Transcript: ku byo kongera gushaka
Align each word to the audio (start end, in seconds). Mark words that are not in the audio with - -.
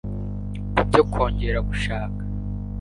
ku 0.73 0.81
byo 0.87 1.01
kongera 1.11 1.59
gushaka 1.69 2.21